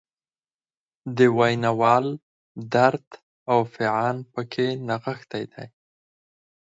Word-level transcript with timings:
د 1.17 1.19
ویناوال 1.37 2.05
درد 2.73 3.07
او 3.51 3.59
فعان 3.73 4.17
پکې 4.33 4.67
نغښتی 4.87 5.43
دی. 5.53 5.67